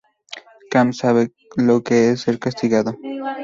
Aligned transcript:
Cam 0.71 0.91
sabe 0.93 1.31
lo 1.57 1.83
que 1.83 2.09
es 2.09 2.21
ser 2.21 2.39
castigado. 2.39 2.97